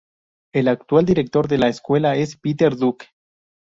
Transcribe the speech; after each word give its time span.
El 0.51 0.67
actual 0.67 1.05
director 1.05 1.47
de 1.47 1.59
la 1.59 1.67
escuela 1.69 2.15
es 2.15 2.35
Peter 2.35 2.75
Duck. 2.75 3.03